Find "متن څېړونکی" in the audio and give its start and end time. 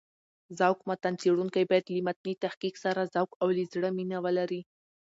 0.89-1.63